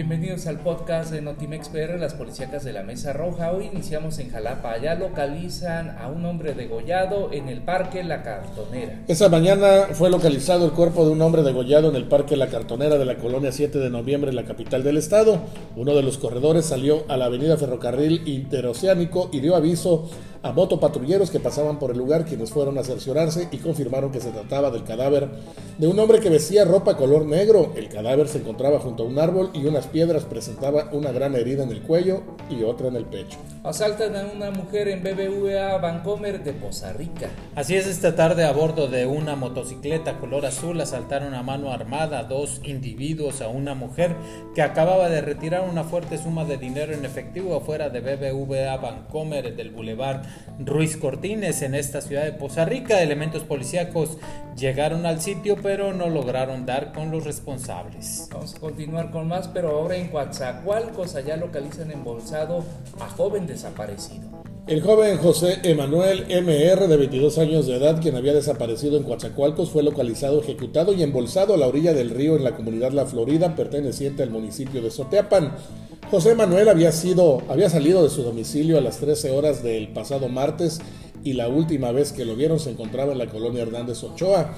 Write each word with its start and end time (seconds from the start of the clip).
Bienvenidos 0.00 0.46
al 0.46 0.60
podcast 0.60 1.12
de 1.12 1.20
Notimex 1.20 1.68
PR, 1.68 1.98
las 1.98 2.14
policíacas 2.14 2.64
de 2.64 2.72
la 2.72 2.82
Mesa 2.82 3.12
Roja. 3.12 3.52
Hoy 3.52 3.66
iniciamos 3.70 4.18
en 4.18 4.30
Jalapa. 4.30 4.72
Allá 4.72 4.94
localizan 4.94 5.90
a 5.98 6.08
un 6.08 6.24
hombre 6.24 6.54
degollado 6.54 7.30
en 7.34 7.50
el 7.50 7.60
Parque 7.60 8.02
La 8.02 8.22
Cartonera. 8.22 9.02
Esa 9.08 9.28
mañana 9.28 9.88
fue 9.92 10.08
localizado 10.08 10.64
el 10.64 10.72
cuerpo 10.72 11.04
de 11.04 11.10
un 11.10 11.20
hombre 11.20 11.42
degollado 11.42 11.90
en 11.90 11.96
el 11.96 12.04
Parque 12.04 12.34
La 12.34 12.46
Cartonera 12.46 12.96
de 12.96 13.04
la 13.04 13.18
colonia 13.18 13.52
7 13.52 13.78
de 13.78 13.90
noviembre 13.90 14.30
en 14.30 14.36
la 14.36 14.46
capital 14.46 14.82
del 14.82 14.96
estado. 14.96 15.38
Uno 15.76 15.94
de 15.94 16.02
los 16.02 16.16
corredores 16.16 16.64
salió 16.64 17.04
a 17.08 17.18
la 17.18 17.26
avenida 17.26 17.58
Ferrocarril 17.58 18.26
Interoceánico 18.26 19.28
y 19.34 19.40
dio 19.40 19.54
aviso 19.54 20.08
a 20.42 20.52
motopatrulleros 20.52 21.30
que 21.30 21.40
pasaban 21.40 21.78
por 21.78 21.90
el 21.90 21.98
lugar, 21.98 22.24
quienes 22.24 22.50
fueron 22.50 22.78
a 22.78 22.82
cerciorarse 22.82 23.48
y 23.50 23.58
confirmaron 23.58 24.10
que 24.10 24.20
se 24.20 24.30
trataba 24.30 24.70
del 24.70 24.84
cadáver 24.84 25.28
de 25.78 25.86
un 25.86 25.98
hombre 25.98 26.20
que 26.20 26.30
vestía 26.30 26.64
ropa 26.64 26.96
color 26.96 27.26
negro. 27.26 27.72
El 27.76 27.88
cadáver 27.88 28.28
se 28.28 28.38
encontraba 28.38 28.78
junto 28.78 29.02
a 29.02 29.06
un 29.06 29.18
árbol 29.18 29.50
y 29.52 29.66
unas 29.66 29.86
piedras 29.86 30.24
presentaba 30.24 30.88
una 30.92 31.12
gran 31.12 31.34
herida 31.34 31.62
en 31.62 31.70
el 31.70 31.82
cuello 31.82 32.22
y 32.48 32.62
otra 32.62 32.88
en 32.88 32.96
el 32.96 33.04
pecho. 33.04 33.38
Asaltan 33.62 34.16
a 34.16 34.24
una 34.24 34.50
mujer 34.50 34.88
en 34.88 35.02
BBVA 35.02 35.76
Bancomer 35.76 36.42
de 36.42 36.54
Poza 36.54 36.94
Rica. 36.94 37.28
Así 37.54 37.76
es, 37.76 37.86
esta 37.86 38.16
tarde 38.16 38.46
a 38.46 38.52
bordo 38.52 38.88
de 38.88 39.04
una 39.04 39.36
motocicleta 39.36 40.16
color 40.18 40.46
azul 40.46 40.80
asaltaron 40.80 41.34
a 41.34 41.42
mano 41.42 41.70
armada 41.70 42.24
dos 42.24 42.62
individuos, 42.64 43.42
a 43.42 43.48
una 43.48 43.74
mujer 43.74 44.16
que 44.54 44.62
acababa 44.62 45.10
de 45.10 45.20
retirar 45.20 45.68
una 45.68 45.84
fuerte 45.84 46.16
suma 46.16 46.46
de 46.46 46.56
dinero 46.56 46.94
en 46.94 47.04
efectivo 47.04 47.54
afuera 47.54 47.90
de 47.90 48.00
BBVA 48.00 48.78
Bancomer 48.78 49.54
del 49.54 49.72
Boulevard 49.72 50.22
Ruiz 50.58 50.96
Cortines 50.96 51.60
en 51.60 51.74
esta 51.74 52.00
ciudad 52.00 52.24
de 52.24 52.32
Poza 52.32 52.64
Rica. 52.64 53.02
Elementos 53.02 53.42
policíacos 53.42 54.16
llegaron 54.56 55.06
al 55.06 55.20
sitio 55.20 55.56
pero 55.62 55.92
no 55.92 56.08
lograron 56.08 56.66
dar 56.66 56.92
con 56.92 57.10
los 57.10 57.24
responsables. 57.24 58.28
Vamos 58.32 58.54
a 58.54 58.60
continuar 58.60 59.10
con 59.10 59.28
más, 59.28 59.48
pero 59.48 59.70
ahora 59.70 59.96
en 59.96 60.08
Coatzacoalcos 60.08 61.14
allá 61.14 61.36
localizan 61.36 61.90
embolsado 61.90 62.64
a 63.00 63.08
joven 63.08 63.46
desaparecido. 63.46 64.40
El 64.66 64.82
joven 64.82 65.18
José 65.18 65.58
Emanuel 65.64 66.26
MR, 66.28 66.86
de 66.86 66.96
22 66.96 67.38
años 67.38 67.66
de 67.66 67.76
edad, 67.76 68.00
quien 68.00 68.14
había 68.14 68.32
desaparecido 68.32 68.96
en 68.96 69.02
Coatzacoalcos, 69.02 69.70
fue 69.70 69.82
localizado, 69.82 70.40
ejecutado 70.40 70.92
y 70.92 71.02
embolsado 71.02 71.54
a 71.54 71.56
la 71.56 71.66
orilla 71.66 71.92
del 71.92 72.10
río 72.10 72.36
en 72.36 72.44
la 72.44 72.54
comunidad 72.54 72.92
La 72.92 73.06
Florida, 73.06 73.56
perteneciente 73.56 74.22
al 74.22 74.30
municipio 74.30 74.80
de 74.80 74.92
Soteapan. 74.92 75.56
José 76.10 76.34
Manuel 76.34 76.68
había, 76.68 76.92
sido, 76.92 77.42
había 77.48 77.70
salido 77.70 78.02
de 78.02 78.10
su 78.10 78.22
domicilio 78.22 78.78
a 78.78 78.80
las 78.80 78.98
13 78.98 79.30
horas 79.30 79.62
del 79.62 79.88
pasado 79.88 80.28
martes 80.28 80.80
y 81.24 81.34
la 81.34 81.48
última 81.48 81.92
vez 81.92 82.12
que 82.12 82.24
lo 82.24 82.36
vieron 82.36 82.58
se 82.58 82.70
encontraba 82.70 83.12
en 83.12 83.18
la 83.18 83.26
colonia 83.26 83.62
Hernández 83.62 84.02
Ochoa. 84.02 84.54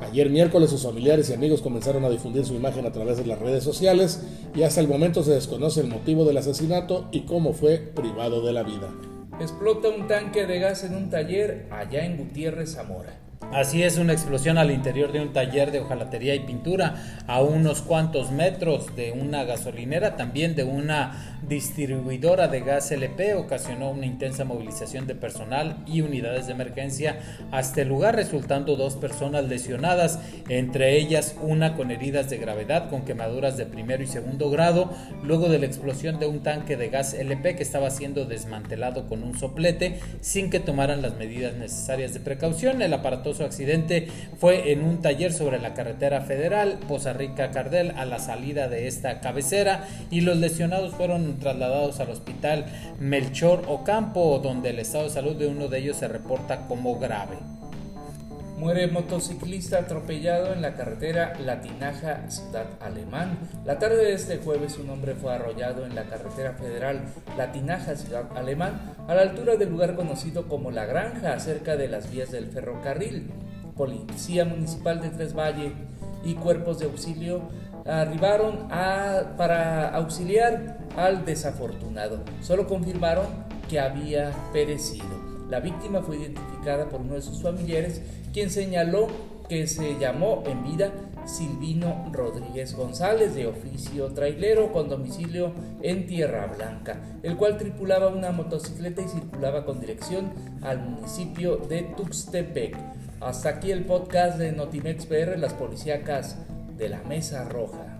Ayer 0.00 0.30
miércoles 0.30 0.70
sus 0.70 0.84
familiares 0.84 1.28
y 1.28 1.34
amigos 1.34 1.60
comenzaron 1.60 2.04
a 2.04 2.10
difundir 2.10 2.44
su 2.44 2.54
imagen 2.54 2.86
a 2.86 2.92
través 2.92 3.16
de 3.16 3.26
las 3.26 3.38
redes 3.38 3.64
sociales 3.64 4.22
y 4.54 4.62
hasta 4.62 4.80
el 4.80 4.88
momento 4.88 5.22
se 5.22 5.32
desconoce 5.32 5.80
el 5.80 5.88
motivo 5.88 6.24
del 6.24 6.36
asesinato 6.36 7.08
y 7.10 7.22
cómo 7.22 7.52
fue 7.52 7.78
privado 7.78 8.44
de 8.44 8.52
la 8.52 8.62
vida. 8.62 8.88
Explota 9.40 9.88
un 9.88 10.06
tanque 10.06 10.46
de 10.46 10.58
gas 10.60 10.84
en 10.84 10.94
un 10.94 11.10
taller 11.10 11.66
allá 11.70 12.04
en 12.04 12.16
Gutiérrez, 12.16 12.74
Zamora. 12.74 13.27
Así 13.52 13.82
es, 13.82 13.96
una 13.96 14.12
explosión 14.12 14.58
al 14.58 14.70
interior 14.70 15.10
de 15.10 15.22
un 15.22 15.32
taller 15.32 15.70
de 15.70 15.80
hojalatería 15.80 16.34
y 16.34 16.40
pintura 16.40 17.22
a 17.26 17.40
unos 17.40 17.80
cuantos 17.80 18.30
metros 18.30 18.94
de 18.94 19.12
una 19.12 19.44
gasolinera, 19.44 20.16
también 20.16 20.54
de 20.54 20.64
una 20.64 21.38
distribuidora 21.48 22.48
de 22.48 22.60
gas 22.60 22.90
LP, 22.90 23.34
ocasionó 23.34 23.90
una 23.90 24.04
intensa 24.04 24.44
movilización 24.44 25.06
de 25.06 25.14
personal 25.14 25.78
y 25.86 26.02
unidades 26.02 26.46
de 26.46 26.52
emergencia 26.52 27.20
hasta 27.50 27.80
el 27.80 27.88
lugar, 27.88 28.16
resultando 28.16 28.76
dos 28.76 28.96
personas 28.96 29.44
lesionadas, 29.44 30.18
entre 30.50 30.98
ellas 30.98 31.34
una 31.40 31.74
con 31.74 31.90
heridas 31.90 32.28
de 32.28 32.36
gravedad 32.36 32.90
con 32.90 33.06
quemaduras 33.06 33.56
de 33.56 33.64
primero 33.64 34.02
y 34.02 34.08
segundo 34.08 34.50
grado, 34.50 34.92
luego 35.22 35.48
de 35.48 35.58
la 35.58 35.66
explosión 35.66 36.18
de 36.18 36.26
un 36.26 36.42
tanque 36.42 36.76
de 36.76 36.90
gas 36.90 37.14
LP 37.14 37.56
que 37.56 37.62
estaba 37.62 37.88
siendo 37.88 38.26
desmantelado 38.26 39.08
con 39.08 39.22
un 39.22 39.38
soplete 39.38 40.00
sin 40.20 40.50
que 40.50 40.60
tomaran 40.60 41.00
las 41.00 41.16
medidas 41.16 41.54
necesarias 41.54 42.12
de 42.12 42.20
precaución. 42.20 42.82
El 42.82 42.92
aparato 42.92 43.27
su 43.34 43.44
accidente 43.44 44.08
fue 44.38 44.72
en 44.72 44.82
un 44.84 45.00
taller 45.02 45.32
sobre 45.32 45.58
la 45.58 45.74
carretera 45.74 46.20
federal 46.22 46.78
Poza 46.86 47.12
Rica 47.12 47.50
Cardel 47.50 47.92
a 47.92 48.04
la 48.04 48.18
salida 48.18 48.68
de 48.68 48.88
esta 48.88 49.20
cabecera 49.20 49.88
y 50.10 50.20
los 50.20 50.36
lesionados 50.36 50.94
fueron 50.94 51.38
trasladados 51.38 52.00
al 52.00 52.10
hospital 52.10 52.66
Melchor 52.98 53.64
Ocampo 53.68 54.40
donde 54.42 54.70
el 54.70 54.78
estado 54.78 55.04
de 55.04 55.10
salud 55.10 55.36
de 55.36 55.46
uno 55.46 55.68
de 55.68 55.78
ellos 55.78 55.96
se 55.96 56.08
reporta 56.08 56.66
como 56.66 56.98
grave. 56.98 57.36
Muere 58.58 58.88
motociclista 58.88 59.78
atropellado 59.78 60.52
en 60.52 60.62
la 60.62 60.74
carretera 60.74 61.32
Latinaja 61.38 62.28
Ciudad 62.28 62.66
Alemán. 62.80 63.38
La 63.64 63.78
tarde 63.78 63.98
de 63.98 64.14
este 64.14 64.38
jueves 64.38 64.78
un 64.78 64.90
hombre 64.90 65.14
fue 65.14 65.32
arrollado 65.32 65.86
en 65.86 65.94
la 65.94 66.02
carretera 66.06 66.54
federal 66.54 67.02
Latinaja 67.36 67.94
Ciudad 67.94 68.36
Alemán 68.36 68.96
a 69.06 69.14
la 69.14 69.22
altura 69.22 69.54
del 69.54 69.70
lugar 69.70 69.94
conocido 69.94 70.48
como 70.48 70.72
La 70.72 70.86
Granja, 70.86 71.38
cerca 71.38 71.76
de 71.76 71.86
las 71.86 72.10
vías 72.10 72.32
del 72.32 72.48
ferrocarril. 72.48 73.30
Policía 73.76 74.44
Municipal 74.44 75.00
de 75.02 75.10
Tres 75.10 75.36
Valle 75.36 75.72
y 76.24 76.34
cuerpos 76.34 76.80
de 76.80 76.86
auxilio 76.86 77.42
arribaron 77.86 78.66
para 78.66 79.88
auxiliar 79.90 80.78
al 80.96 81.24
desafortunado. 81.24 82.24
Solo 82.42 82.66
confirmaron 82.66 83.26
que 83.70 83.78
había 83.78 84.32
perecido. 84.52 85.37
La 85.48 85.60
víctima 85.60 86.02
fue 86.02 86.18
identificada 86.18 86.88
por 86.88 87.00
uno 87.00 87.14
de 87.14 87.22
sus 87.22 87.42
familiares, 87.42 88.02
quien 88.32 88.50
señaló 88.50 89.08
que 89.48 89.66
se 89.66 89.98
llamó 89.98 90.42
en 90.46 90.62
vida 90.62 90.92
Silvino 91.24 92.10
Rodríguez 92.12 92.74
González, 92.74 93.34
de 93.34 93.46
oficio 93.46 94.12
trailero 94.12 94.72
con 94.72 94.88
domicilio 94.88 95.52
en 95.82 96.06
Tierra 96.06 96.46
Blanca, 96.46 97.00
el 97.22 97.36
cual 97.36 97.56
tripulaba 97.56 98.08
una 98.08 98.30
motocicleta 98.30 99.02
y 99.02 99.08
circulaba 99.08 99.64
con 99.64 99.80
dirección 99.80 100.32
al 100.62 100.80
municipio 100.80 101.56
de 101.56 101.82
Tuxtepec. 101.82 102.76
Hasta 103.20 103.48
aquí 103.50 103.72
el 103.72 103.84
podcast 103.84 104.38
de 104.38 104.52
Notimex 104.52 105.06
PR, 105.06 105.38
las 105.38 105.54
policíacas 105.54 106.36
de 106.76 106.88
la 106.88 107.02
Mesa 107.02 107.44
Roja. 107.44 107.98